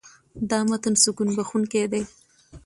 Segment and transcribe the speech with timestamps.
[0.49, 2.01] دا متن سکون بښونکی دی.